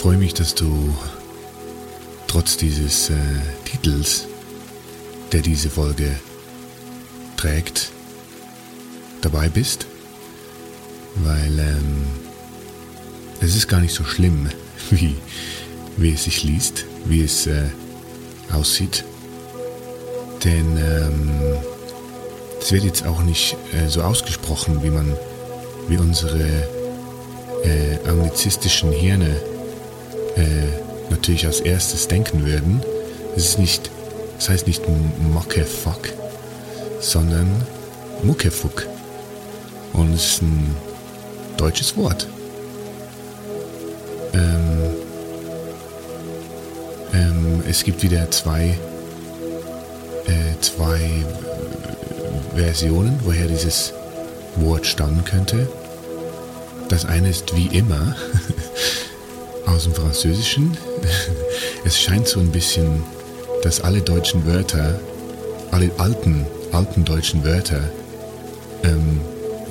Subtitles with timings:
[0.00, 0.96] Freue mich, dass du
[2.26, 3.14] trotz dieses äh,
[3.66, 4.24] Titels,
[5.30, 6.18] der diese Folge
[7.36, 7.90] trägt,
[9.20, 9.84] dabei bist,
[11.16, 12.06] weil ähm,
[13.42, 14.48] es ist gar nicht so schlimm,
[14.90, 15.16] wie,
[15.98, 17.68] wie es sich liest, wie es äh,
[18.50, 19.04] aussieht.
[20.42, 21.30] Denn ähm,
[22.58, 25.14] es wird jetzt auch nicht äh, so ausgesprochen, wie man,
[25.88, 26.48] wie unsere
[27.64, 29.49] äh, anglizistischen Hirne
[30.36, 32.82] äh, natürlich als erstes denken würden.
[33.36, 33.90] Es ist nicht,
[34.38, 34.82] es heißt nicht
[35.32, 36.08] Muckefuck,
[37.00, 37.48] sondern
[38.22, 38.86] Muckefuck.
[39.92, 40.74] Und es ist ein
[41.56, 42.26] deutsches Wort.
[44.32, 44.90] Ähm,
[47.12, 48.78] ähm, es gibt wieder zwei
[50.26, 51.24] äh, zwei
[52.54, 53.92] Versionen, woher dieses
[54.56, 55.68] Wort stammen könnte.
[56.88, 58.16] Das eine ist wie immer
[59.80, 60.76] aus dem Französischen.
[61.86, 63.02] Es scheint so ein bisschen,
[63.62, 65.00] dass alle deutschen Wörter,
[65.70, 67.80] alle alten, alten deutschen Wörter
[68.84, 69.22] ähm,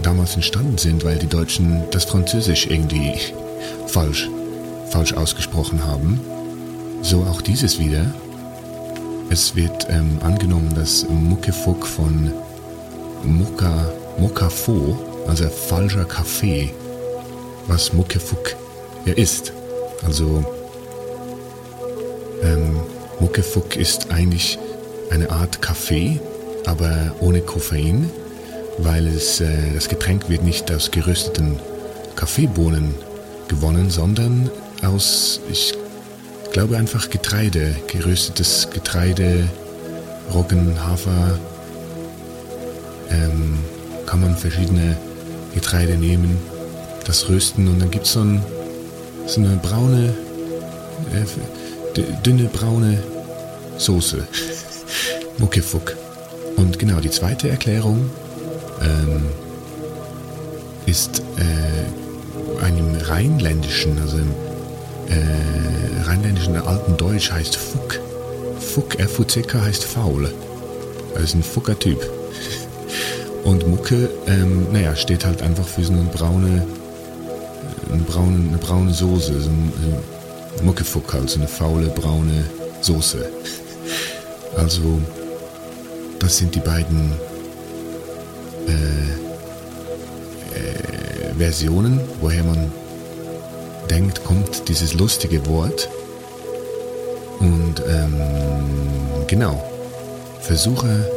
[0.01, 3.13] damals entstanden sind, weil die Deutschen das Französisch irgendwie
[3.87, 4.27] falsch,
[4.89, 6.19] falsch ausgesprochen haben.
[7.03, 8.11] So auch dieses wieder.
[9.29, 12.31] Es wird ähm, angenommen, dass Muckefuck von
[13.23, 16.71] Mucka, Muckafo, also falscher Kaffee,
[17.67, 18.55] was Muckefuck
[19.05, 19.53] ja ist.
[20.05, 20.43] Also
[22.43, 22.79] ähm,
[23.19, 24.57] Muckefuck ist eigentlich
[25.09, 26.19] eine Art Kaffee,
[26.65, 28.09] aber ohne Koffein,
[28.77, 31.59] weil es, äh, das Getränk wird nicht aus gerösteten
[32.15, 32.93] Kaffeebohnen
[33.47, 34.49] gewonnen, sondern
[34.83, 35.73] aus, ich
[36.51, 39.49] glaube einfach Getreide, geröstetes Getreide,
[40.33, 41.39] Roggen, Hafer.
[43.09, 43.59] Ähm,
[44.05, 44.97] kann man verschiedene
[45.53, 46.37] Getreide nehmen,
[47.05, 48.43] das rösten und dann gibt es so, ein,
[49.29, 50.13] so eine braune,
[51.13, 53.03] äh, dünne braune
[53.77, 54.27] Soße.
[55.37, 55.95] Muckefuck.
[56.57, 58.09] Und genau, die zweite Erklärung
[58.81, 59.23] ähm,
[60.85, 64.33] ist äh, einem rheinländischen, also im
[65.09, 67.99] äh, rheinländischen alten Deutsch heißt Fuck.
[68.59, 70.33] Fuck, F-U-C-K heißt faul.
[71.13, 71.99] Das ist ein fucker Typ.
[73.43, 76.67] Und Mucke, ähm, naja, steht halt einfach für so eine braune,
[77.91, 79.73] eine braune, eine braune Soße, so ein,
[80.57, 82.45] so Muckefuck halt, so eine faule braune
[82.81, 83.25] Soße.
[84.57, 84.99] Also,
[86.17, 87.13] das sind die beiden
[88.67, 88.71] äh,
[90.57, 92.71] äh, Versionen, woher man
[93.89, 95.87] denkt, kommt dieses lustige Wort.
[97.39, 98.15] Und ähm,
[99.27, 99.63] genau,
[100.41, 101.09] versuche,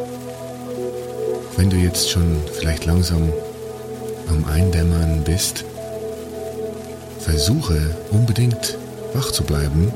[1.56, 3.32] wenn du jetzt schon vielleicht langsam
[4.28, 5.64] am Eindämmern bist,
[7.22, 7.80] versuche
[8.10, 8.76] unbedingt
[9.14, 9.92] wach zu bleiben,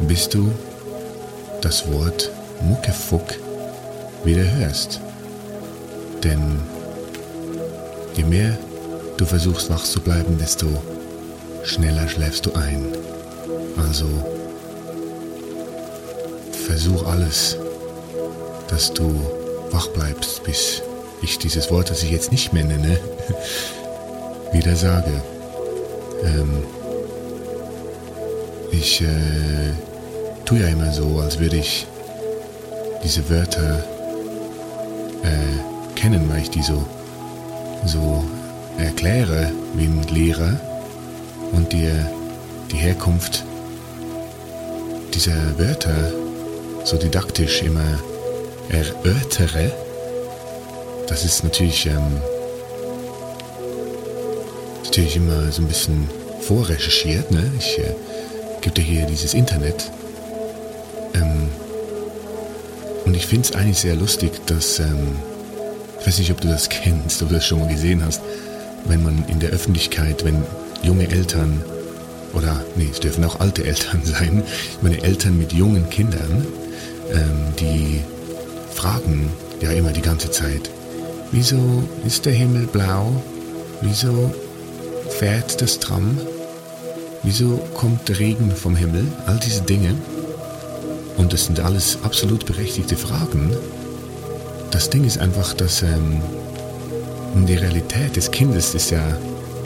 [0.00, 0.50] bis du
[1.60, 2.30] das Wort
[2.62, 3.34] Muckefuck
[4.24, 5.00] wieder hörst.
[6.24, 6.60] Denn
[8.16, 8.56] je mehr
[9.16, 10.66] du versuchst wach zu bleiben, desto
[11.64, 12.86] schneller schläfst du ein.
[13.76, 14.06] Also
[16.66, 17.56] versuch alles,
[18.68, 19.20] dass du
[19.70, 20.82] wach bleibst, bis
[21.22, 22.98] ich dieses Wort, das ich jetzt nicht mehr nenne,
[24.52, 25.22] wieder sage.
[26.24, 26.64] Ähm,
[28.72, 29.72] ich äh,
[30.44, 31.86] tue ja immer so, als würde ich
[33.02, 33.84] diese Wörter
[35.22, 36.84] äh, kennen, weil ich die so,
[37.84, 38.24] so
[38.78, 40.58] erkläre wie ein Lehrer
[41.52, 41.92] und dir
[42.70, 43.44] die Herkunft
[45.14, 46.12] dieser Wörter
[46.84, 47.98] so didaktisch immer
[48.68, 49.72] erörtere,
[51.08, 52.20] das ist natürlich, ähm,
[54.96, 56.08] natürlich immer so ein bisschen
[56.40, 57.30] vorrecherchiert.
[57.30, 57.50] Ne?
[57.58, 57.94] Ich äh,
[58.62, 59.90] gebe dir hier dieses Internet.
[61.12, 61.48] Ähm,
[63.04, 65.16] und ich finde es eigentlich sehr lustig, dass, ähm,
[66.00, 68.22] ich weiß nicht, ob du das kennst, ob du das schon mal gesehen hast,
[68.86, 70.42] wenn man in der Öffentlichkeit, wenn
[70.82, 71.62] junge Eltern
[72.32, 74.44] oder, nee, es dürfen auch alte Eltern sein,
[74.80, 76.46] meine Eltern mit jungen Kindern,
[77.12, 78.00] ähm, die
[78.72, 80.70] fragen ja immer die ganze Zeit,
[81.32, 83.22] wieso ist der Himmel blau?
[83.82, 84.32] Wieso
[85.18, 86.18] fährt das Tram?
[87.22, 89.06] Wieso kommt der Regen vom Himmel?
[89.26, 89.94] All diese Dinge.
[91.16, 93.56] Und das sind alles absolut berechtigte Fragen.
[94.70, 96.20] Das Ding ist einfach, dass ähm,
[97.34, 99.16] die Realität des Kindes ist ja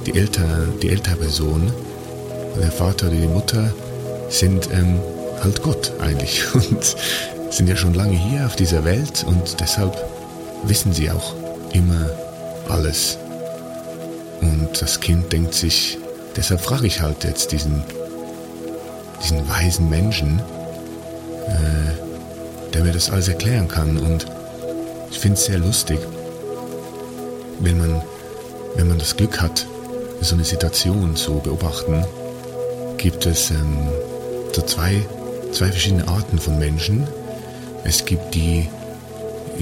[0.07, 1.73] die, älter, die ältere Person.
[2.61, 3.73] Der Vater oder die Mutter
[4.29, 5.01] sind ähm,
[5.43, 6.97] halt Gott eigentlich und
[7.51, 9.97] sind ja schon lange hier auf dieser Welt und deshalb
[10.63, 11.35] wissen sie auch
[11.73, 12.09] immer
[12.69, 13.19] alles.
[14.41, 15.99] Und das Kind denkt sich,
[16.37, 17.83] deshalb frage ich halt jetzt diesen,
[19.23, 20.41] diesen weisen Menschen,
[21.47, 23.99] äh, der mir das alles erklären kann.
[23.99, 24.27] Und
[25.11, 25.99] ich finde es sehr lustig,
[27.61, 28.03] wenn man,
[28.77, 29.67] wenn man das Glück hat,
[30.21, 32.05] so eine Situation zu beobachten,
[32.97, 33.89] gibt es ähm,
[34.53, 35.03] so zwei,
[35.53, 37.07] zwei verschiedene Arten von Menschen.
[37.85, 38.69] Es gibt die,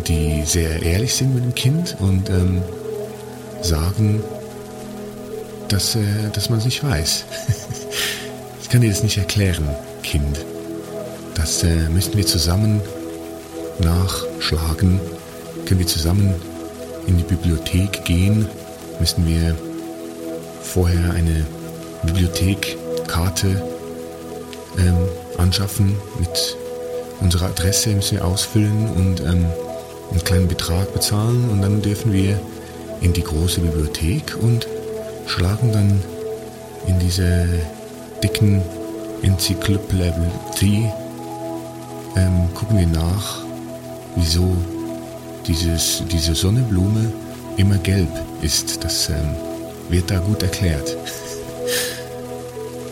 [0.06, 2.62] die sehr ehrlich sind mit dem Kind und ähm,
[3.62, 4.22] sagen,
[5.68, 6.00] dass, äh,
[6.32, 7.24] dass man es nicht weiß.
[8.62, 9.68] ich kann dir das nicht erklären,
[10.02, 10.44] Kind.
[11.34, 12.80] Das äh, müssen wir zusammen
[13.78, 15.00] nachschlagen.
[15.66, 16.34] Können wir zusammen
[17.06, 18.46] in die Bibliothek gehen,
[19.00, 19.54] müssen wir
[20.62, 21.46] vorher eine
[22.04, 23.62] Bibliothekkarte
[24.78, 26.56] ähm, anschaffen mit
[27.20, 29.46] unserer Adresse müssen wir ausfüllen und ähm,
[30.10, 32.40] einen kleinen Betrag bezahlen und dann dürfen wir
[33.00, 34.66] in die große Bibliothek und
[35.28, 36.02] schlagen dann
[36.86, 37.46] in diese
[38.22, 38.62] dicken
[39.22, 40.88] Enzyklopädie,
[42.16, 43.44] ähm, gucken wir nach,
[44.16, 44.56] wieso
[45.46, 47.12] dieses, diese Sonnenblume
[47.56, 48.08] immer gelb
[48.42, 48.82] ist.
[48.82, 49.34] Das ähm,
[49.88, 50.96] wird da gut erklärt.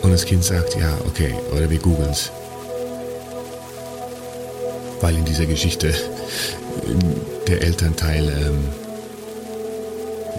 [0.01, 2.31] Und das Kind sagt, ja, okay, oder wir googeln es.
[5.01, 5.93] Weil in dieser Geschichte
[7.47, 8.86] der Elternteil ähm,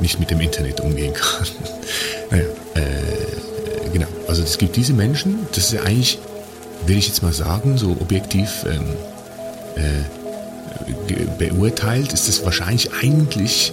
[0.00, 1.46] nicht mit dem Internet umgehen kann.
[2.30, 4.06] naja, äh, genau.
[4.26, 6.18] Also es gibt diese Menschen, das ist ja eigentlich,
[6.86, 8.84] will ich jetzt mal sagen, so objektiv ähm,
[9.76, 10.18] äh,
[11.38, 13.72] beurteilt, ist es wahrscheinlich eigentlich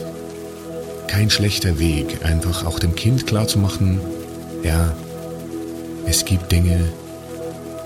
[1.08, 4.00] kein schlechter Weg, einfach auch dem Kind klarzumachen,
[4.63, 4.94] ja,
[6.05, 6.79] es gibt Dinge,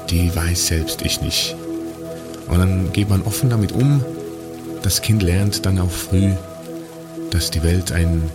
[0.09, 1.55] die weiß selbst ich nicht.
[2.47, 4.03] Und dann geht man offen damit um.
[4.81, 6.31] Das Kind lernt dann auch früh,
[7.31, 8.29] dass die Welt ein,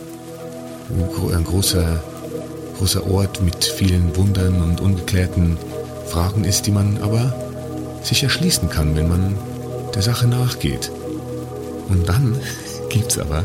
[1.32, 2.02] ein großer,
[2.78, 5.56] großer Ort mit vielen Wundern und ungeklärten
[6.06, 7.34] Fragen ist, die man aber
[8.02, 9.36] sich erschließen kann, wenn man
[9.94, 10.90] der Sache nachgeht.
[11.88, 12.36] Und dann
[12.88, 13.44] gibt es aber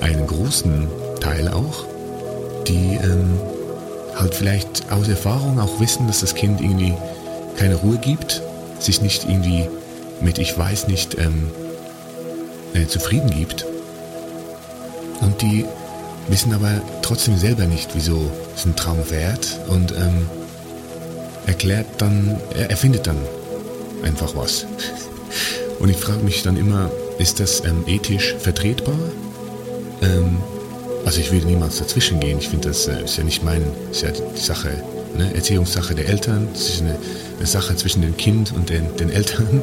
[0.00, 0.88] einen großen
[1.20, 1.84] Teil auch,
[2.66, 3.40] die ähm,
[4.14, 6.94] halt vielleicht aus Erfahrung auch wissen, dass das Kind irgendwie
[7.56, 8.42] keine Ruhe gibt,
[8.78, 9.68] sich nicht irgendwie
[10.20, 11.50] mit ich weiß nicht ähm,
[12.74, 13.66] äh, zufrieden gibt
[15.20, 15.64] und die
[16.28, 20.28] wissen aber trotzdem selber nicht, wieso es ein Traum wert und ähm,
[21.46, 23.18] erklärt dann, er erfindet dann
[24.02, 24.66] einfach was.
[25.78, 28.98] Und ich frage mich dann immer, ist das ähm, ethisch vertretbar?
[30.00, 30.38] Ähm,
[31.04, 32.38] also ich würde niemals dazwischen gehen.
[32.38, 34.70] Ich finde, das äh, ist ja nicht mein, ist ja die Sache,
[35.16, 35.34] ne?
[35.34, 36.48] Erziehungssache der Eltern.
[36.52, 36.98] Das ist eine,
[37.36, 39.60] eine Sache zwischen dem Kind und den, den Eltern.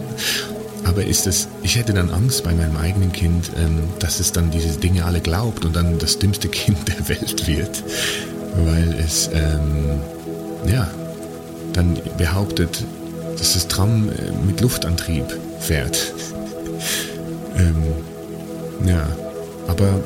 [0.85, 4.51] Aber ist das, ich hätte dann Angst bei meinem eigenen Kind, ähm, dass es dann
[4.51, 7.83] diese Dinge alle glaubt und dann das dümmste Kind der Welt wird.
[8.57, 10.01] weil es, ähm,
[10.67, 10.89] ja,
[11.73, 12.83] dann behauptet,
[13.37, 15.25] dass das Tram äh, mit Luftantrieb
[15.59, 15.97] fährt.
[17.57, 17.83] ähm,
[18.85, 19.07] ja,
[19.67, 20.03] aber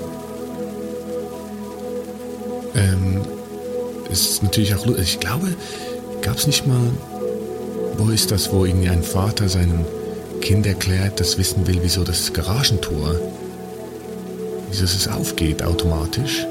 [2.76, 3.22] ähm,
[4.12, 5.48] es ist natürlich auch, ich glaube,
[6.22, 6.92] gab es nicht mal,
[7.98, 9.86] wo ist das, wo irgendwie ein Vater seinem
[10.41, 13.15] Kind erklärt, das wissen will, wieso das Garagentor,
[14.70, 16.46] wieso es aufgeht automatisch.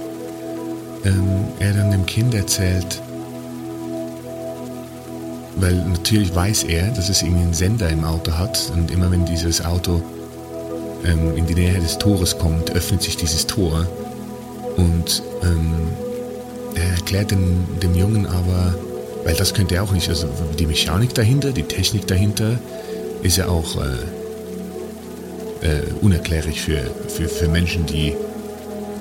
[1.05, 3.01] Ähm, er dann dem Kind erzählt,
[5.57, 9.25] weil natürlich weiß er, dass es irgendwie einen Sender im Auto hat und immer wenn
[9.25, 10.03] dieses Auto
[11.05, 13.87] ähm, in die Nähe des Tores kommt, öffnet sich dieses Tor
[14.77, 15.89] und ähm,
[16.75, 18.75] er erklärt dem, dem Jungen aber,
[19.25, 20.29] weil das könnte er auch nicht, also
[20.59, 22.59] die Mechanik dahinter, die Technik dahinter
[23.23, 28.15] ist ja auch äh, äh, unerklärlich für, für, für Menschen, die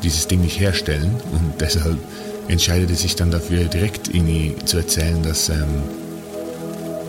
[0.03, 1.15] dieses Ding nicht herstellen.
[1.31, 1.97] Und deshalb
[2.47, 5.83] entscheidet er sich dann dafür, direkt irgendwie zu erzählen, dass, ähm,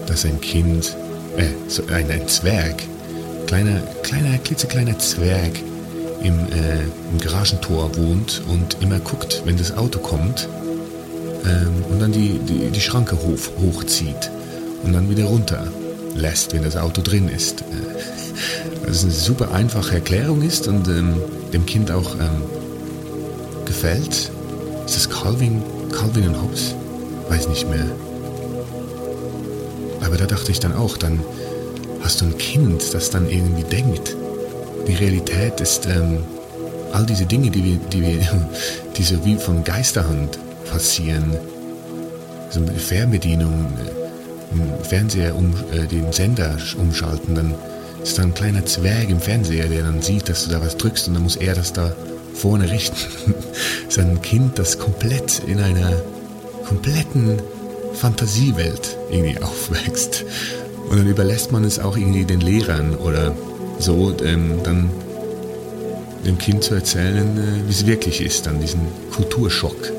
[0.07, 0.97] dass ein Kind,
[1.37, 2.83] äh, so ein, ein Zwerg,
[3.47, 5.53] kleiner, kleiner, klitzekleiner Zwerg
[6.23, 6.83] im, äh,
[7.13, 10.49] im Garagentor wohnt und immer guckt, wenn das Auto kommt
[11.45, 14.31] ähm, und dann die, die, die Schranke hoch, hochzieht
[14.83, 15.69] und dann wieder runter
[16.17, 17.63] lässt, wenn das Auto drin ist.
[17.63, 21.15] Äh, also eine super einfache Erklärung ist und ähm,
[21.53, 22.43] dem Kind auch ähm,
[23.65, 24.31] gefällt.
[24.85, 26.75] Ist das Calvin, Calvin und Hobbes?
[27.29, 27.87] Weiß nicht mehr.
[30.05, 31.21] Aber da dachte ich dann auch, dann
[32.03, 34.17] hast du ein Kind, das dann irgendwie denkt.
[34.87, 36.19] Die Realität ist ähm,
[36.93, 38.49] all diese Dinge, die wir, die wir,
[38.97, 40.39] die so wie von Geisterhand
[40.71, 41.37] passieren.
[42.51, 43.96] So eine Fernbedienung, im
[44.83, 47.55] Fernseher um, äh, den Sender umschalten, dann
[48.03, 51.09] ist da ein kleiner Zwerg im Fernseher, der dann sieht, dass du da was drückst
[51.09, 51.95] und dann muss er das da
[52.35, 52.97] vorne richten.
[53.89, 55.93] ist ein Kind, das komplett in einer
[56.67, 57.41] kompletten
[57.95, 60.25] Fantasiewelt irgendwie aufwächst.
[60.89, 63.35] Und dann überlässt man es auch irgendwie den Lehrern oder
[63.79, 64.91] so, ähm, dann
[66.25, 68.81] dem Kind zu erzählen, äh, wie es wirklich ist, dann diesen
[69.15, 69.93] Kulturschock.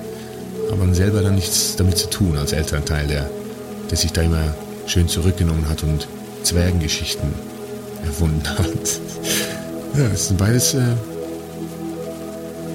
[0.67, 3.29] Aber man selber dann nichts damit zu tun als Elternteil, der
[3.89, 6.07] der sich da immer schön zurückgenommen hat und
[6.43, 7.33] Zwergengeschichten
[8.05, 9.01] erfunden hat.
[9.97, 10.95] Ja, das sind beides äh,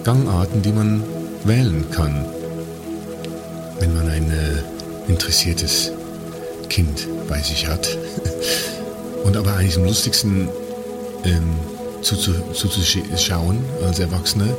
[0.05, 1.03] Gangarten, die man
[1.45, 2.25] wählen kann,
[3.79, 5.93] wenn man ein äh, interessiertes
[6.69, 7.97] Kind bei sich hat.
[9.25, 10.49] Und aber eigentlich am lustigsten
[11.25, 11.55] ähm,
[12.03, 14.57] zuzuschauen zu, als Erwachsene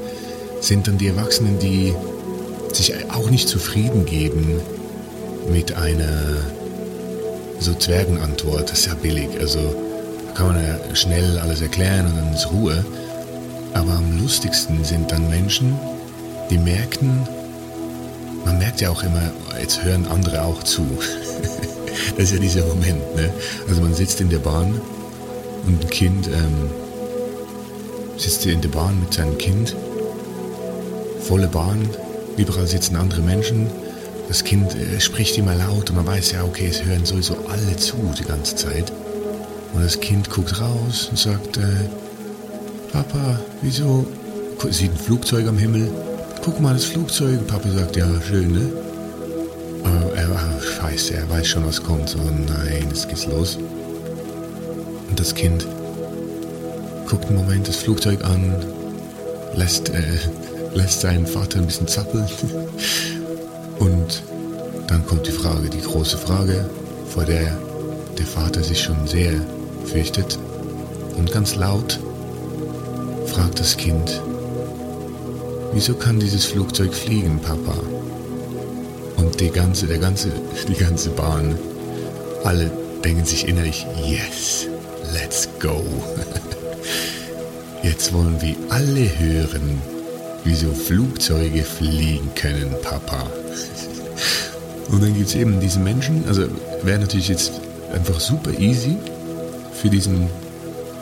[0.62, 1.94] sind dann die Erwachsenen, die
[2.72, 4.62] sich auch nicht zufrieden geben
[5.50, 6.44] mit einer
[7.60, 8.72] so Zwergenantwort.
[8.72, 9.30] Das ist ja billig.
[9.40, 9.60] Also
[10.34, 12.86] kann man ja schnell alles erklären und dann ist Ruhe.
[13.74, 15.78] Aber am lustigsten sind dann Menschen,
[16.50, 17.28] die merken,
[18.46, 20.86] man merkt ja auch immer, jetzt hören andere auch zu.
[22.18, 23.16] das ist ja dieser Moment.
[23.16, 23.32] Ne?
[23.68, 24.80] Also man sitzt in der Bahn
[25.66, 26.70] und ein Kind ähm,
[28.18, 29.76] sitzt in der Bahn mit seinem Kind,
[31.22, 31.90] volle Bahn,
[32.38, 33.68] überall sitzen andere Menschen
[34.28, 37.76] das Kind äh, spricht immer laut und man weiß ja, okay, es hören sowieso alle
[37.78, 38.92] zu die ganze Zeit.
[39.74, 41.62] Und das Kind guckt raus und sagt, äh,
[42.92, 44.06] Papa, wieso?
[44.70, 45.90] Sieht ein Flugzeug am Himmel.
[46.44, 47.46] Guck mal, das Flugzeug.
[47.48, 48.72] Papa sagt, ja, schön, ne?
[49.84, 52.16] Aber er, war scheiße, er weiß schon, was kommt.
[52.18, 53.58] Oh nein, jetzt geht's los.
[55.10, 55.68] Und das Kind
[57.08, 58.56] guckt einen Moment das Flugzeug an,
[59.56, 60.02] lässt, äh,
[60.74, 62.26] lässt seinen Vater ein bisschen zappeln
[63.84, 64.24] Und
[64.88, 66.70] dann kommt die Frage, die große Frage,
[67.10, 67.58] vor der
[68.18, 69.34] der Vater sich schon sehr
[69.86, 70.38] fürchtet.
[71.18, 72.00] Und ganz laut
[73.28, 74.22] fragt das Kind,
[75.74, 77.76] wieso kann dieses Flugzeug fliegen, Papa?
[79.18, 80.32] Und die ganze, der ganze,
[80.68, 81.58] die ganze Bahn,
[82.44, 82.72] alle
[83.04, 84.68] denken sich innerlich, yes,
[85.14, 85.84] let's go.
[87.84, 89.82] Jetzt wollen wir alle hören,
[90.46, 93.28] wieso Flugzeuge fliegen können, Papa.
[94.94, 96.44] Und dann gibt es eben diese Menschen, also
[96.84, 97.52] wäre natürlich jetzt
[97.92, 98.96] einfach super easy
[99.74, 100.30] für diesen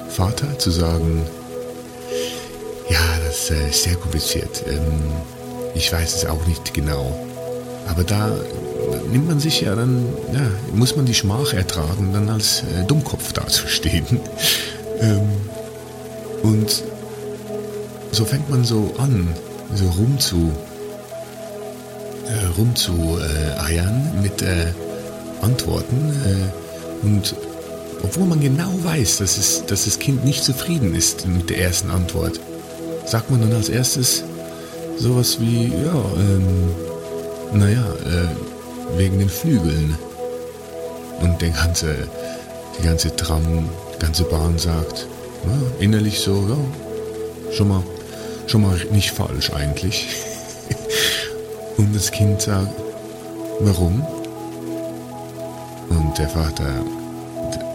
[0.08, 1.26] Vater zu sagen,
[2.90, 4.64] ja, das äh, ist sehr kompliziert.
[4.66, 5.12] Ähm,
[5.76, 7.14] ich weiß es auch nicht genau.
[7.86, 8.32] Aber da
[9.12, 13.34] nimmt man sich ja dann, ja, muss man die Schmach ertragen, dann als äh, Dummkopf
[13.34, 14.06] dazustehen.
[15.02, 15.28] ähm,
[16.44, 16.82] und
[18.14, 19.28] so fängt man so an,
[19.76, 20.54] so rum zu
[22.32, 24.68] äh, rumzueiern mit äh,
[25.42, 26.14] Antworten.
[26.26, 27.36] Äh, und
[28.04, 31.92] obwohl man genau weiß, dass, es, dass das Kind nicht zufrieden ist mit der ersten
[31.92, 32.40] Antwort,
[33.06, 34.24] sagt man dann als erstes
[34.98, 36.76] sowas wie, ja, ähm,
[37.54, 39.98] naja, äh, wegen den Flügeln.
[41.22, 42.08] Und der ganze,
[42.80, 45.08] die ganze Tram, die ganze Bahn sagt,
[45.46, 47.84] ja, innerlich so, ja, schon mal,
[48.48, 50.08] schon mal nicht falsch eigentlich.
[51.82, 52.76] Und das Kind sagt,
[53.62, 54.06] warum?
[55.90, 56.86] Und der Vater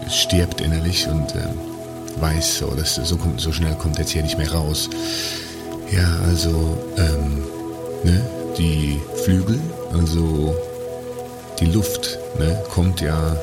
[0.09, 4.37] stirbt innerlich und äh, weiß so, dass so, kommt, so schnell kommt jetzt hier nicht
[4.37, 4.89] mehr raus.
[5.91, 7.43] Ja, also, ähm,
[8.05, 8.25] ne,
[8.57, 9.59] die Flügel,
[9.91, 10.55] also
[11.59, 13.35] die Luft, ne, kommt ja,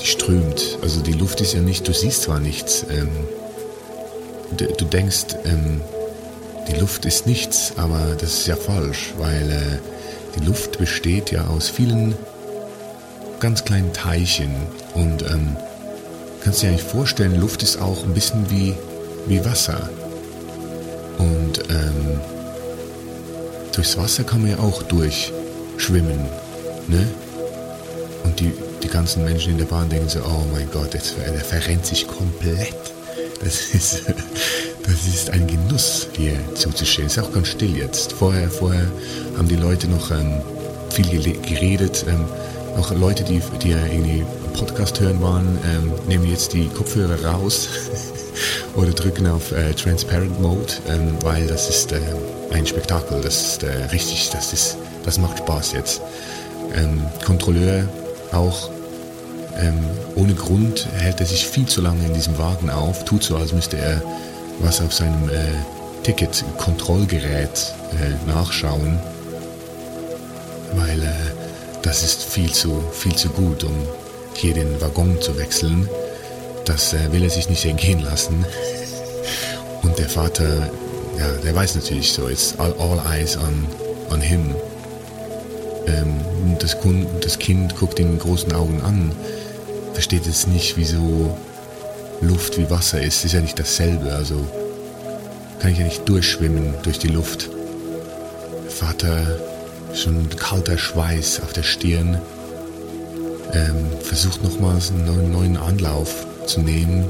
[0.00, 0.78] die strömt.
[0.80, 3.08] Also die Luft ist ja nicht, du siehst zwar nichts, ähm,
[4.56, 5.80] du, du, denkst, ähm,
[6.70, 11.46] die Luft ist nichts, aber das ist ja falsch, weil äh, die Luft besteht ja
[11.46, 12.14] aus vielen
[13.40, 14.54] ganz kleinen Teilchen
[14.94, 15.56] und ähm,
[16.42, 18.74] kannst dir eigentlich vorstellen, Luft ist auch ein bisschen wie,
[19.26, 19.88] wie Wasser.
[21.18, 22.20] Und ähm,
[23.74, 26.20] durchs Wasser kann man ja auch durchschwimmen.
[26.88, 27.06] Ne?
[28.24, 31.40] Und die, die ganzen Menschen in der Bahn denken so, oh mein Gott, jetzt, der
[31.40, 32.74] verrennt sich komplett.
[33.42, 34.02] Das ist,
[34.84, 37.06] das ist ein Genuss, hier zuzustehen.
[37.06, 38.12] Ist auch ganz still jetzt.
[38.12, 38.86] Vorher, vorher
[39.36, 40.40] haben die Leute noch ähm,
[40.90, 41.06] viel
[41.42, 42.04] geredet.
[42.08, 42.24] Ähm,
[42.76, 47.68] auch Leute, die, die ja irgendwie Podcast hören waren, ähm, nehmen jetzt die Kopfhörer raus
[48.74, 52.00] oder drücken auf äh, Transparent Mode, ähm, weil das ist äh,
[52.52, 53.20] ein Spektakel.
[53.20, 56.00] Das ist äh, richtig, das ist, das macht Spaß jetzt.
[56.74, 57.88] Ähm, Kontrolleur
[58.32, 58.70] auch
[59.58, 59.78] ähm,
[60.14, 63.52] ohne Grund hält er sich viel zu lange in diesem Wagen auf, tut so, als
[63.52, 64.02] müsste er
[64.60, 68.98] was auf seinem äh, Ticket-Kontrollgerät äh, nachschauen,
[70.74, 71.12] weil äh,
[71.82, 73.74] das ist viel zu, viel zu gut, um
[74.34, 75.88] hier den Waggon zu wechseln.
[76.64, 78.44] Das äh, will er sich nicht entgehen lassen.
[79.82, 80.70] Und der Vater,
[81.18, 83.66] ja, der weiß natürlich so, it's all, all eyes on,
[84.10, 84.54] on him.
[85.86, 86.20] Ähm,
[86.58, 86.76] das,
[87.20, 89.12] das Kind guckt ihn mit großen Augen an,
[89.94, 91.36] versteht jetzt nicht, wieso
[92.20, 93.24] Luft wie Wasser ist.
[93.24, 94.46] Ist ja nicht dasselbe, also
[95.60, 97.50] kann ich ja nicht durchschwimmen durch die Luft.
[98.68, 99.38] Vater
[99.94, 102.20] schon kalter Schweiß auf der Stirn.
[103.52, 107.04] Ähm, versucht nochmals einen neuen, Anlauf zu nehmen.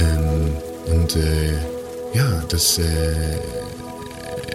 [0.00, 1.52] Ähm, und äh,
[2.14, 3.38] ja, das äh,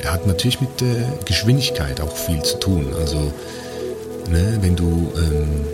[0.06, 2.88] hat natürlich mit äh, Geschwindigkeit auch viel zu tun.
[3.00, 3.32] Also,
[4.30, 5.66] ne, wenn du ähm,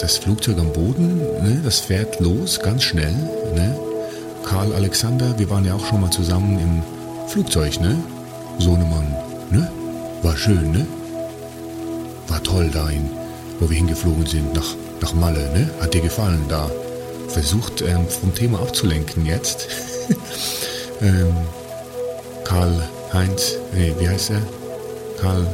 [0.00, 3.14] das Flugzeug am Boden, ne, das fährt los ganz schnell.
[3.54, 3.78] Ne?
[4.44, 6.82] Karl Alexander, wir waren ja auch schon mal zusammen im
[7.28, 7.96] Flugzeug, ne?
[8.58, 9.14] Sohnemann,
[9.50, 9.70] ne?
[10.22, 10.86] War schön, ne?
[12.28, 13.10] War toll dahin,
[13.58, 15.70] wo wir hingeflogen sind, nach, nach Malle, ne?
[15.80, 16.70] Hat dir gefallen da?
[17.28, 19.68] Versucht ähm, vom Thema abzulenken jetzt.
[21.02, 21.36] ähm,
[22.44, 24.42] Karl Heinz, nee, wie heißt er?
[25.20, 25.46] Karl,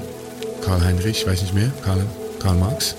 [0.65, 2.01] Karl Heinrich, weiß nicht mehr, Karl,
[2.39, 2.95] Karl Marx.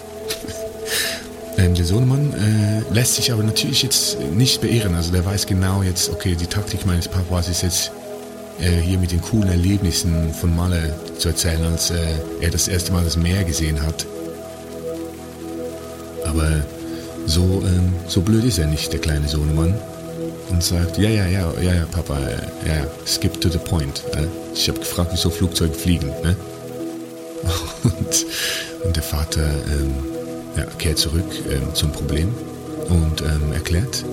[1.58, 4.96] Ähm, der Sohnemann äh, lässt sich aber natürlich jetzt nicht beirren.
[4.96, 7.92] Also der weiß genau jetzt, okay, die Taktik meines Papas ist jetzt
[8.60, 11.96] äh, hier mit den coolen Erlebnissen von Malle zu erzählen, als äh,
[12.42, 14.06] er das erste Mal das Meer gesehen hat.
[16.26, 16.64] Aber
[17.26, 19.76] so, ähm, so blöd ist er nicht, der kleine Sohnemann.
[20.50, 24.02] Und sagt, ja, ja, ja, ja, ja, Papa, äh, ja, ja, skip to the point.
[24.14, 24.28] Äh.
[24.54, 26.08] Ich habe gefragt, wieso Flugzeuge fliegen.
[26.24, 26.36] Ne?
[27.84, 28.26] Und,
[28.84, 30.17] und der Vater ähm,
[30.58, 32.34] ja, kehrt zurück ähm, zum Problem
[32.90, 34.04] und ähm, erklärt,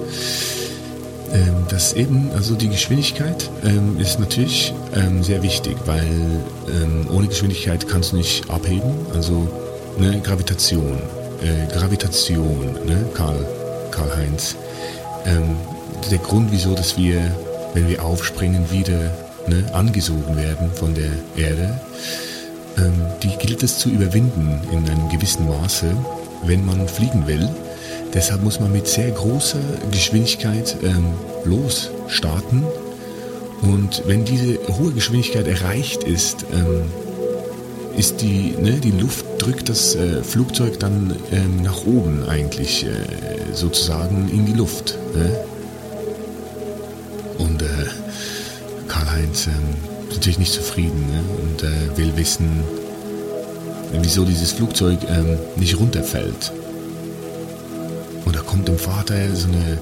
[1.33, 7.27] ähm, dass eben, also die Geschwindigkeit ähm, ist natürlich ähm, sehr wichtig, weil ähm, ohne
[7.27, 8.93] Geschwindigkeit kannst du nicht abheben.
[9.13, 9.49] Also
[9.99, 10.99] ne, Gravitation,
[11.43, 13.45] äh, Gravitation, ne, Karl,
[13.91, 14.55] Karl-Heinz.
[15.27, 15.57] Ähm,
[16.11, 17.21] der Grund, wieso, dass wir,
[17.73, 19.11] wenn wir aufspringen, wieder
[19.49, 21.81] ne, angesogen werden von der Erde,
[23.23, 25.95] die gilt es zu überwinden in einem gewissen Maße,
[26.47, 27.49] wenn man fliegen will.
[28.13, 29.59] Deshalb muss man mit sehr großer
[29.91, 32.65] Geschwindigkeit ähm, losstarten.
[33.63, 36.83] Und wenn diese hohe Geschwindigkeit erreicht ist, ähm,
[37.97, 42.89] ist die, ne, die Luft drückt das äh, Flugzeug dann ähm, nach oben eigentlich äh,
[43.53, 44.97] sozusagen in die Luft.
[45.15, 45.37] Ne?
[47.39, 47.67] Und äh,
[48.89, 49.53] Karl-Heinz ähm,
[50.09, 51.23] ist natürlich nicht zufrieden ne?
[51.43, 52.63] und äh, will wissen,
[53.92, 56.53] wieso dieses Flugzeug ähm, nicht runterfällt
[58.55, 59.79] kommt dem Vater so eine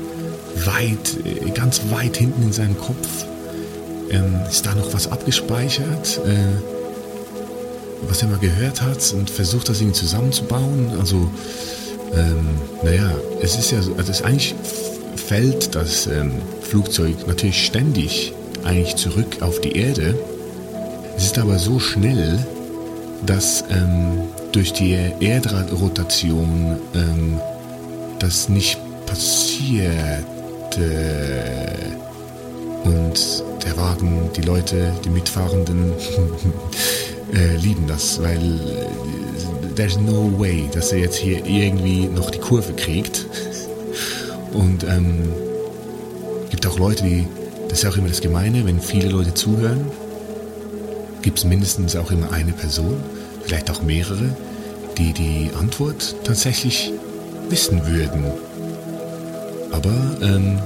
[0.65, 3.27] weit, äh, ganz weit hinten in seinem Kopf,
[4.11, 9.81] ähm, ist da noch was abgespeichert, äh, was er mal gehört hat und versucht das
[9.81, 10.93] irgendwie zusammenzubauen.
[10.99, 11.31] Also,
[12.15, 12.49] ähm,
[12.83, 13.13] naja,
[13.43, 14.55] es ist ja, also es eigentlich
[15.17, 18.33] fällt das ähm, Flugzeug natürlich ständig
[18.65, 20.15] eigentlich zurück auf die Erde.
[21.17, 22.39] Es ist aber so schnell,
[23.27, 27.41] dass ähm, durch die Erdrotation ähm,
[28.19, 30.25] das nicht passiert.
[32.85, 35.93] Und der Wagen, die Leute, die Mitfahrenden
[37.35, 42.39] äh, lieben das, weil äh, there's no way, dass er jetzt hier irgendwie noch die
[42.39, 43.27] Kurve kriegt.
[44.53, 45.33] Und ähm,
[46.51, 47.27] gibt auch Leute, die,
[47.69, 49.87] das ist auch immer das Gemeine, wenn viele Leute zuhören,
[51.23, 52.97] gibt es mindestens auch immer eine Person,
[53.45, 54.37] vielleicht auch mehrere,
[54.99, 56.93] die die Antwort tatsächlich
[57.49, 58.25] wissen würden.
[59.71, 60.59] Aber ähm,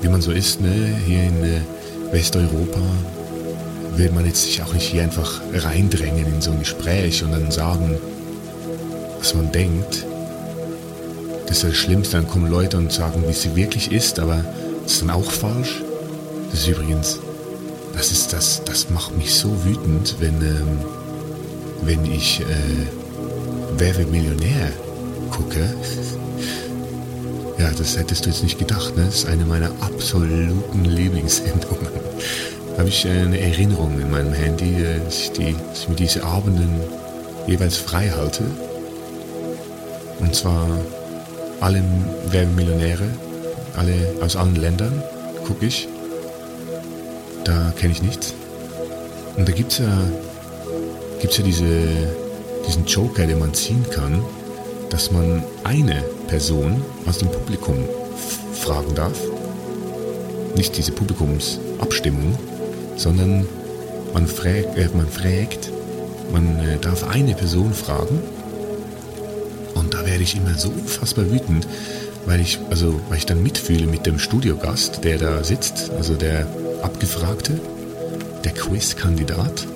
[0.00, 1.60] wie man so ist, ne, hier in äh,
[2.12, 2.80] Westeuropa
[3.96, 7.50] will man jetzt sich auch nicht hier einfach reindrängen in so ein Gespräch und dann
[7.50, 7.98] sagen,
[9.18, 10.06] was man denkt.
[11.46, 14.44] Das ist das Schlimmste, dann kommen Leute und sagen, wie es wirklich ist, aber
[14.82, 15.82] das ist dann auch falsch.
[16.50, 17.18] Das ist übrigens,
[17.94, 20.78] das ist das, das macht mich so wütend, wenn, ähm,
[21.82, 22.44] wenn ich äh,
[23.78, 24.70] Wer wird Millionär
[25.30, 25.60] gucke.
[27.58, 29.04] Ja, das hättest du jetzt nicht gedacht, ne?
[29.04, 31.86] Das ist eine meiner absoluten Lieblingssendungen.
[32.76, 35.94] Habe ich äh, eine Erinnerung in meinem Handy, äh, dass ich, die, dass ich mir
[35.94, 36.80] diese Abenden
[37.46, 38.42] jeweils frei halte.
[40.18, 40.66] Und zwar
[41.60, 41.84] alle
[42.30, 43.06] Werbemillionäre,
[43.76, 45.00] alle aus allen Ländern
[45.46, 45.86] gucke ich.
[47.44, 48.34] Da kenne ich nichts.
[49.36, 49.98] Und da gibt es ja,
[51.20, 51.66] gibt's ja diese,
[52.66, 54.22] diesen Joker, den man ziehen kann,
[54.90, 57.76] dass man eine Person aus dem Publikum
[58.52, 59.18] fragen darf.
[60.54, 62.38] Nicht diese Publikumsabstimmung,
[62.96, 63.46] sondern
[64.12, 65.70] man, frag, äh, man fragt,
[66.30, 68.20] man äh, darf eine Person fragen.
[69.74, 71.66] Und da werde ich immer so unfassbar wütend,
[72.26, 76.46] weil ich, also, weil ich dann mitfühle mit dem Studiogast, der da sitzt, also der
[76.82, 77.60] Abgefragte,
[78.44, 79.66] der Quizkandidat.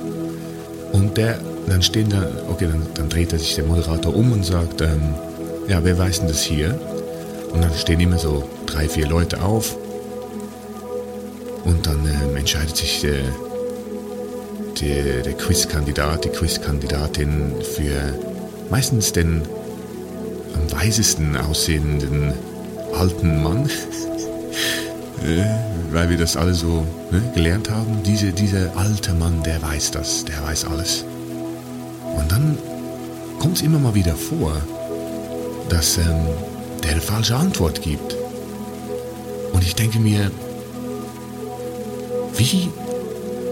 [0.92, 1.38] Und der,
[1.68, 5.14] dann stehen da, okay, dann, dann dreht er sich der Moderator um und sagt, ähm,
[5.68, 6.78] ja, wer weiß denn das hier?
[7.52, 9.76] Und dann stehen immer so drei, vier Leute auf
[11.66, 13.24] und dann ähm, entscheidet sich der,
[14.80, 18.14] der, der Quizkandidat, die Quizkandidatin für
[18.70, 19.42] meistens den
[20.54, 22.32] am weisesten aussehenden
[22.94, 23.70] alten Mann, äh,
[25.90, 28.02] weil wir das alle so ne, gelernt haben.
[28.04, 31.04] Diese, dieser alte Mann, der weiß das, der weiß alles.
[32.16, 32.58] Und dann
[33.38, 34.56] kommt es immer mal wieder vor,
[35.68, 36.04] dass ähm,
[36.82, 38.16] der eine falsche Antwort gibt.
[39.52, 40.30] Und ich denke mir,
[42.36, 42.68] wie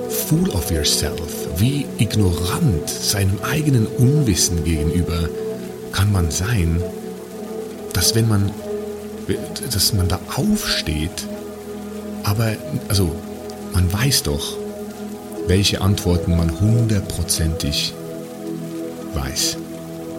[0.09, 5.29] full of yourself, wie ignorant seinem eigenen Unwissen gegenüber
[5.93, 6.83] kann man sein,
[7.93, 8.51] dass wenn man,
[9.73, 11.27] dass man da aufsteht,
[12.35, 12.57] aber,
[12.89, 13.15] also,
[13.73, 14.57] man weiß doch,
[15.47, 17.95] welche Antworten man hundertprozentig
[19.15, 19.57] weiß.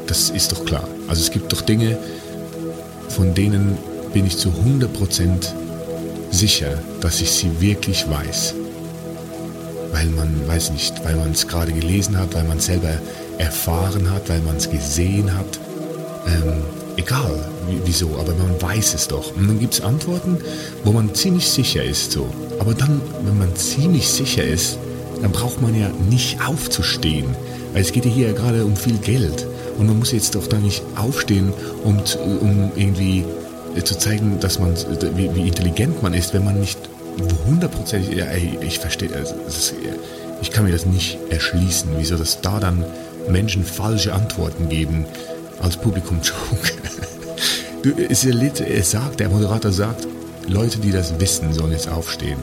[0.07, 0.87] Das ist doch klar.
[1.07, 1.97] Also es gibt doch Dinge,
[3.09, 3.77] von denen
[4.13, 5.47] bin ich zu 100%
[6.31, 8.53] sicher, dass ich sie wirklich weiß.
[9.91, 12.93] Weil man, weiß nicht, weil man es gerade gelesen hat, weil man es selber
[13.37, 15.59] erfahren hat, weil man es gesehen hat.
[16.27, 16.61] Ähm,
[16.97, 17.51] egal
[17.85, 19.35] wieso, aber man weiß es doch.
[19.35, 20.37] Und dann gibt es Antworten,
[20.83, 22.11] wo man ziemlich sicher ist.
[22.11, 22.27] So.
[22.59, 24.77] Aber dann, wenn man ziemlich sicher ist,
[25.21, 27.25] dann braucht man ja nicht aufzustehen.
[27.73, 29.47] Weil es geht ja hier gerade um viel Geld.
[29.77, 31.51] Und man muss jetzt doch da nicht aufstehen,
[31.83, 31.99] um,
[32.41, 33.25] um irgendwie
[33.75, 34.73] äh, zu zeigen, dass man,
[35.15, 36.79] wie, wie intelligent man ist, wenn man nicht
[37.45, 38.25] hundertprozentig, ja,
[38.61, 39.73] ich verstehe, also, ist,
[40.41, 42.85] ich kann mir das nicht erschließen, wieso das da dann
[43.29, 45.05] Menschen falsche Antworten geben
[45.61, 46.71] als Publikum-Joke.
[48.63, 50.07] er sagt, der Moderator sagt,
[50.47, 52.39] Leute, die das wissen, sollen jetzt aufstehen.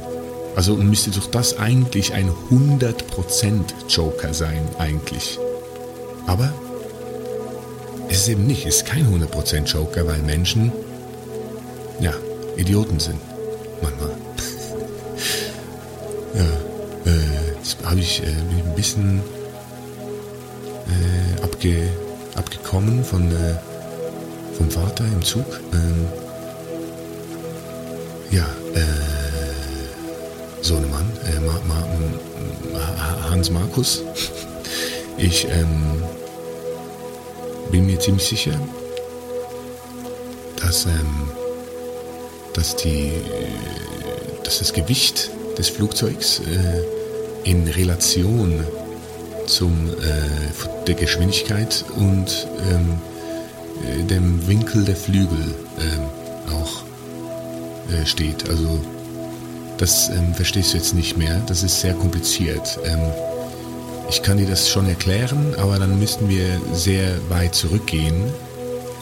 [0.55, 2.93] Also müsste doch das eigentlich ein 100%
[3.89, 5.39] Joker sein, eigentlich.
[6.27, 6.53] Aber
[8.09, 10.71] es ist eben nicht, es ist kein 100% Joker, weil Menschen,
[12.01, 12.13] ja,
[12.57, 13.19] Idioten sind.
[13.81, 14.11] Manchmal.
[16.35, 19.23] ja, äh, jetzt habe ich, äh, ein bisschen
[20.89, 21.89] äh, abge,
[22.35, 23.55] abgekommen von, äh,
[24.57, 25.61] vom Vater im Zug.
[25.73, 26.07] Ähm,
[28.31, 34.03] ja, äh, Sohnemann, äh, Ma, Ma, Hans Markus.
[35.19, 36.03] Ich ähm,
[37.71, 38.59] bin mir ziemlich sicher,
[40.57, 41.31] dass, ähm,
[42.55, 43.13] dass, die,
[44.43, 48.65] dass das Gewicht des Flugzeugs äh, in Relation
[49.53, 52.99] zum äh, der Geschwindigkeit und ähm,
[53.85, 56.83] äh, dem Winkel der Flügel äh, auch
[57.93, 58.49] äh, steht.
[58.49, 58.81] Also
[59.79, 61.41] das ähm, verstehst du jetzt nicht mehr.
[61.47, 62.79] Das ist sehr kompliziert.
[62.85, 63.01] Ähm,
[64.09, 68.33] ich kann dir das schon erklären, aber dann müssten wir sehr weit zurückgehen.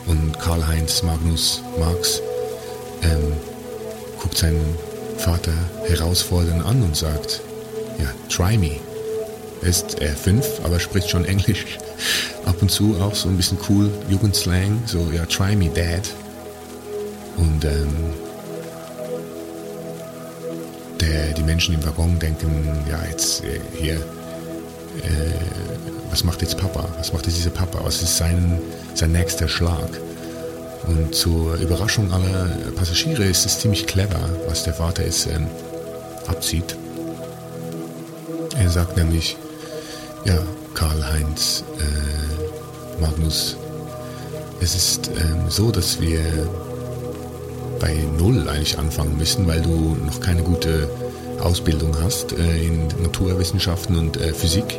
[0.06, 2.22] Und Karl-Heinz Magnus Marx
[3.02, 3.32] ähm,
[4.20, 4.76] guckt seinen
[5.18, 5.52] Vater
[5.86, 7.42] herausfordernd an und sagt,
[7.98, 8.80] ja, try me.
[9.62, 11.66] Er ist äh, fünf, aber spricht schon Englisch.
[12.46, 16.08] Ab und zu auch so ein bisschen cool, Jugendslang, so, ja, try me, Dad.
[17.36, 17.88] Und ähm,
[21.00, 23.98] der, die Menschen im Waggon denken, ja, jetzt äh, hier, äh,
[26.10, 26.88] was macht jetzt Papa?
[26.98, 27.80] Was macht jetzt dieser Papa?
[27.82, 28.60] Was ist sein,
[28.94, 29.88] sein nächster Schlag?
[30.86, 35.46] Und zur Überraschung aller Passagiere ist es ziemlich clever, was der Vater jetzt ähm,
[36.26, 36.76] abzieht.
[38.58, 39.36] Er sagt nämlich,
[40.24, 40.38] ja,
[40.74, 43.56] Karl-Heinz, äh, Magnus,
[44.60, 46.20] es ist ähm, so, dass wir
[47.80, 50.88] bei Null eigentlich anfangen müssen, weil du noch keine gute
[51.40, 54.78] Ausbildung hast äh, in Naturwissenschaften und äh, Physik.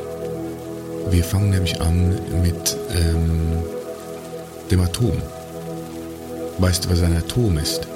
[1.10, 3.63] Wir fangen nämlich an mit ähm,
[4.69, 5.21] dem Atom.
[6.60, 7.88] Weißt du, was ein Atom ist?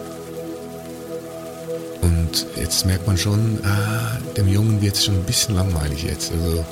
[2.02, 6.32] Und jetzt merkt man schon, ah, dem Jungen wird es schon ein bisschen langweilig jetzt.
[6.32, 6.66] Also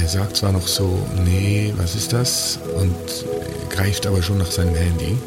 [0.00, 2.58] er sagt zwar noch so, nee, was ist das?
[2.76, 2.96] Und
[3.70, 5.18] greift aber schon nach seinem Handy.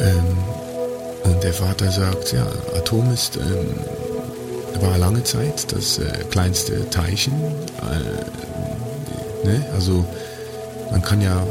[0.00, 0.36] ähm,
[1.24, 7.32] und der Vater sagt, ja, Atom ist, ähm, war lange Zeit das äh, kleinste Teilchen.
[7.82, 9.66] Äh, ne?
[9.74, 10.04] Also
[10.90, 11.42] man kann ja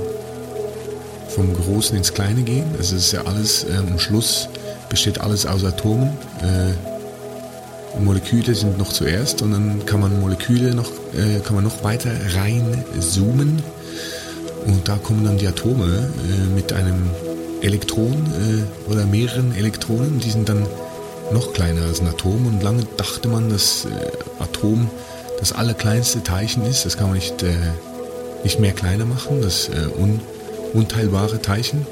[1.29, 2.67] vom Großen ins Kleine gehen.
[2.79, 4.47] Es ist ja alles, äh, am Schluss
[4.89, 6.17] besteht alles aus Atomen.
[6.41, 6.94] Äh,
[7.99, 12.11] Moleküle sind noch zuerst und dann kann man Moleküle noch, äh, kann man noch weiter
[12.35, 13.61] reinzoomen
[14.65, 17.09] und da kommen dann die Atome äh, mit einem
[17.61, 20.65] Elektron äh, oder mehreren Elektronen, die sind dann
[21.31, 23.89] noch kleiner als ein Atom und lange dachte man, dass äh,
[24.39, 24.89] Atom
[25.39, 26.85] das allerkleinste Teilchen ist.
[26.85, 27.53] Das kann man nicht, äh,
[28.43, 30.19] nicht mehr kleiner machen, das äh, un,
[30.73, 31.85] unteilbare Teilchen.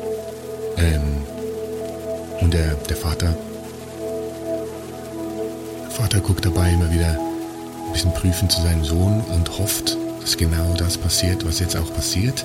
[0.77, 1.01] Ähm,
[2.41, 3.35] und der, der Vater,
[5.93, 7.19] Vater guckt dabei immer wieder
[7.85, 11.93] ein bisschen prüfend zu seinem Sohn und hofft, dass genau das passiert, was jetzt auch
[11.93, 12.43] passiert.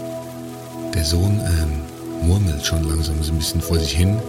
[0.94, 4.20] Der Sohn ähm, murmelt schon langsam so ein bisschen vor sich hin.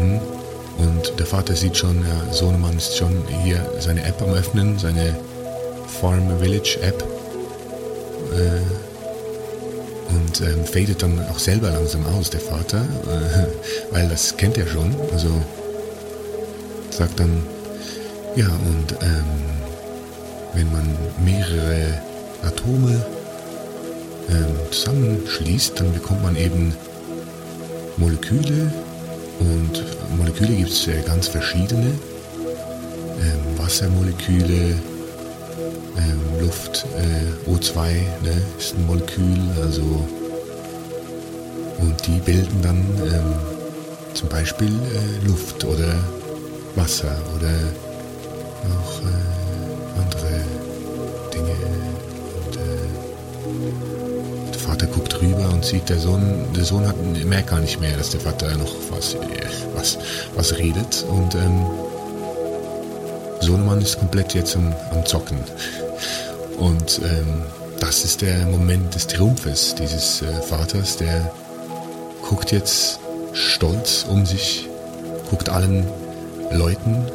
[0.00, 0.20] Mhm.
[0.76, 5.16] Und der Vater sieht schon, ja, Sohnemann ist schon hier seine App am Öffnen, seine
[6.00, 7.02] Farm Village App.
[8.34, 8.60] Äh,
[10.14, 14.66] und ähm, fadet dann auch selber langsam aus, der Vater, äh, weil das kennt er
[14.66, 14.94] schon.
[15.10, 15.30] Also
[16.90, 17.42] sagt dann,
[18.36, 19.24] ja, und ähm,
[20.54, 22.00] wenn man mehrere
[22.42, 23.04] Atome
[24.28, 26.74] ähm, zusammenschließt, dann bekommt man eben
[27.96, 28.72] Moleküle
[29.40, 29.84] und
[30.16, 31.86] Moleküle gibt es äh, ganz verschiedene.
[31.86, 34.74] Ähm, Wassermoleküle,
[35.96, 37.90] ähm, Luft, äh, O2
[38.22, 39.82] ne, ist ein Molekül, also
[41.78, 43.34] und die bilden dann ähm,
[44.14, 45.94] zum Beispiel äh, Luft oder
[46.76, 47.50] Wasser oder
[54.52, 57.96] der Vater guckt rüber und sieht, der Sohn, der Sohn hat, merkt gar nicht mehr,
[57.96, 59.16] dass der Vater noch was,
[59.74, 59.98] was,
[60.34, 61.04] was redet.
[61.08, 61.66] Und ähm,
[63.40, 65.38] Sohnemann ist komplett jetzt am, am Zocken.
[66.58, 67.42] Und ähm,
[67.80, 71.32] das ist der Moment des Triumphes dieses äh, Vaters, der
[72.22, 73.00] guckt jetzt
[73.32, 74.68] stolz um sich,
[75.30, 75.86] guckt allen
[76.52, 77.06] Leuten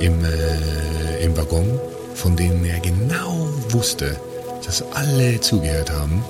[0.00, 1.80] im, äh, im Waggon,
[2.14, 4.16] von denen er genau wusste,
[4.64, 6.24] dass alle zugehört haben,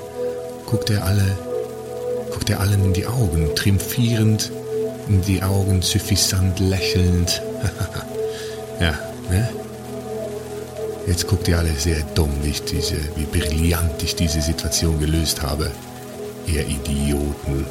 [0.67, 1.37] guckt er alle,
[2.31, 4.51] guckt er allen in die Augen, triumphierend
[5.09, 7.43] in die Augen, suffisant lächelnd.
[8.81, 8.95] ja,
[9.31, 9.49] ne?
[11.07, 15.41] Jetzt guckt ihr alle sehr dumm, wie, ich diese, wie brillant ich diese Situation gelöst
[15.41, 15.71] habe.
[16.47, 17.65] Ihr Idioten.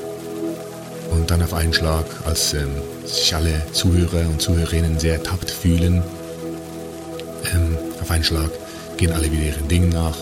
[1.11, 2.69] Und dann auf einen Schlag, als ähm,
[3.05, 6.03] sich alle Zuhörer und Zuhörerinnen sehr tappt fühlen,
[7.53, 8.49] ähm, auf einen Schlag
[8.97, 10.17] gehen alle wieder ihren Dingen nach.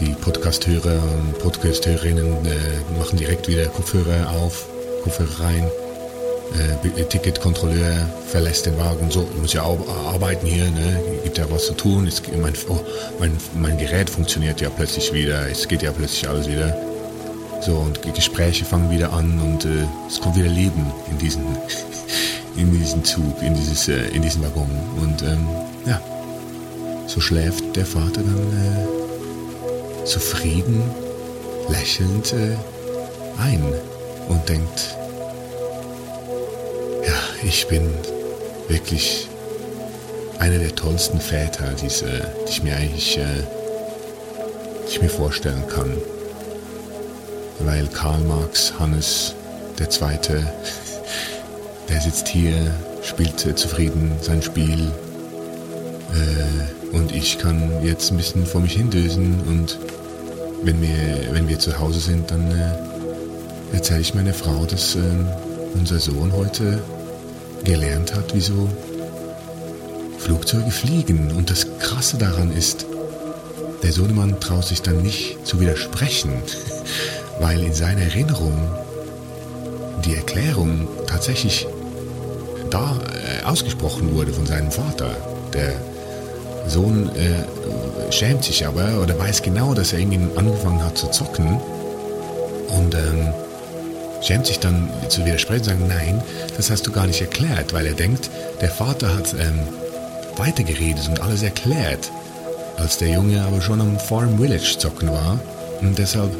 [0.00, 4.66] Die Podcast-Hörer und Podcast-Hörerinnen äh, machen direkt wieder Kopfhörer auf,
[5.04, 5.70] Kopfhörer rein.
[6.58, 9.78] Äh, Ticketkontrolleur verlässt den Wagen, so, muss ja auch
[10.12, 11.00] arbeiten hier, ne?
[11.22, 12.06] gibt ja was zu tun.
[12.06, 12.80] Es, mein, oh,
[13.18, 16.76] mein, mein Gerät funktioniert ja plötzlich wieder, es geht ja plötzlich alles wieder.
[17.60, 21.44] So, und Gespräche fangen wieder an und äh, es kommt wieder Leben in diesen,
[22.56, 24.70] in diesen Zug, in, dieses, äh, in diesen Waggon.
[24.98, 25.46] Und ähm,
[25.86, 26.00] ja,
[27.06, 30.82] so schläft der Vater dann äh, zufrieden,
[31.68, 32.56] lächelnd äh,
[33.38, 33.62] ein
[34.28, 34.96] und denkt,
[37.06, 37.82] ja, ich bin
[38.68, 39.28] wirklich
[40.38, 43.42] einer der tollsten Väter, die, die ich mir eigentlich äh,
[44.86, 45.92] die ich mir vorstellen kann.
[47.64, 49.34] Weil Karl Marx, Hannes
[49.78, 50.42] der Zweite,
[51.88, 52.54] der sitzt hier,
[53.02, 54.90] spielt äh, zufrieden sein Spiel
[56.12, 59.78] äh, und ich kann jetzt ein bisschen vor mich hindösen und
[60.62, 65.00] wenn wir, wenn wir zu Hause sind, dann äh, erzähle ich meiner Frau, dass äh,
[65.74, 66.82] unser Sohn heute
[67.64, 68.68] gelernt hat, wieso
[70.18, 71.32] Flugzeuge fliegen.
[71.32, 72.86] Und das Krasse daran ist,
[73.82, 76.42] der Sohnemann traut sich dann nicht zu widersprechen,
[77.40, 78.56] weil in seiner Erinnerung
[80.04, 81.66] die Erklärung tatsächlich
[82.70, 85.10] da äh, ausgesprochen wurde von seinem Vater.
[85.52, 85.72] Der
[86.68, 91.60] Sohn äh, schämt sich aber oder weiß genau, dass er irgendwie angefangen hat zu zocken
[92.68, 93.32] und ähm,
[94.22, 96.22] schämt sich dann zu widersprechen und sagen, nein,
[96.56, 99.60] das hast du gar nicht erklärt, weil er denkt, der Vater hat ähm,
[100.36, 102.10] weitergeredet und alles erklärt,
[102.76, 105.38] als der Junge aber schon am Farm Village zocken war
[105.80, 106.30] und deshalb,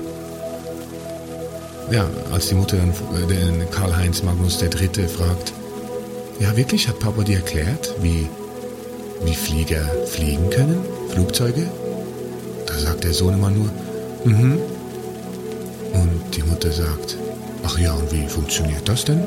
[1.91, 5.53] ja, als die Mutter dann äh, Karl-Heinz Magnus Dritte fragt,
[6.39, 8.29] ja wirklich, hat Papa dir erklärt, wie,
[9.25, 11.67] wie Flieger fliegen können, Flugzeuge?
[12.67, 13.71] Da sagt der Sohnemann nur,
[14.25, 14.59] mhm.
[15.93, 17.17] Und die Mutter sagt,
[17.65, 19.25] ach ja, und wie funktioniert das denn?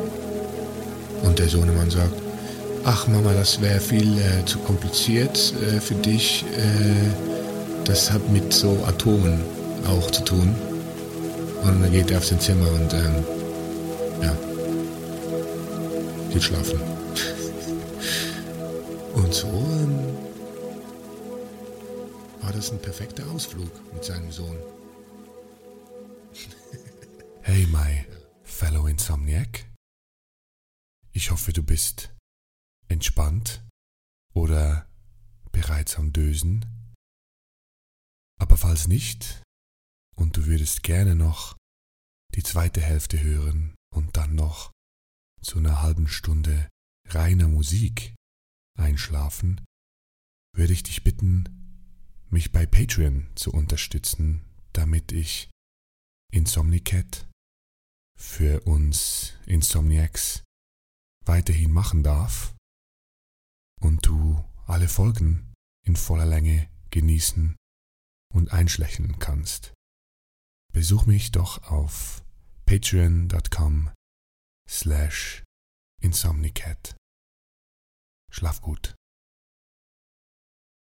[1.23, 2.13] Und der Sohnemann sagt,
[2.85, 6.45] ach Mama, das wäre viel äh, zu kompliziert äh, für dich.
[6.57, 9.41] Äh, das hat mit so Atomen
[9.87, 10.55] auch zu tun.
[11.63, 13.23] Und dann geht er auf sein Zimmer und ähm,
[14.21, 14.35] ja,
[16.29, 16.79] geht schlafen.
[19.13, 20.17] und so ähm,
[22.41, 24.57] war das ein perfekter Ausflug mit seinem Sohn.
[27.43, 28.05] hey, my
[28.43, 29.65] fellow Insomniac.
[31.13, 32.13] Ich hoffe, du bist
[32.89, 33.63] entspannt
[34.33, 34.85] oder
[35.51, 36.65] bereits am Dösen.
[38.37, 39.42] Aber falls nicht
[40.15, 41.57] und du würdest gerne noch
[42.35, 44.71] die zweite Hälfte hören und dann noch
[45.41, 46.69] zu einer halben Stunde
[47.09, 48.15] reiner Musik
[48.77, 49.61] einschlafen,
[50.55, 55.49] würde ich dich bitten, mich bei Patreon zu unterstützen, damit ich
[56.31, 57.27] Insomnicat
[58.17, 60.43] für uns Insomniacs
[61.25, 62.55] weiterhin machen darf
[63.81, 65.53] und du alle Folgen
[65.85, 67.55] in voller Länge genießen
[68.33, 69.73] und einschlächeln kannst.
[70.73, 72.23] Besuch mich doch auf
[72.65, 73.91] patreon.com
[74.67, 75.43] slash
[76.01, 76.95] insomnicat.
[78.31, 78.95] Schlaf gut.